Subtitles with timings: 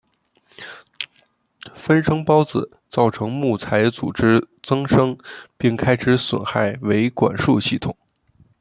[1.75, 5.15] 分生孢子造成木材组织增生
[5.59, 7.95] 并开始损害维管束系统。